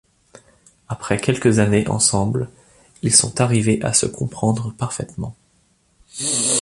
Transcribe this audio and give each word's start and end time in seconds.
Après 0.89 1.19
quelques 1.19 1.59
années 1.59 1.87
ensemble, 1.87 2.49
ils 3.03 3.13
sont 3.13 3.39
arrivés 3.39 3.79
à 3.83 3.93
se 3.93 4.07
comprendre 4.07 4.73
parfaitement. 4.75 5.35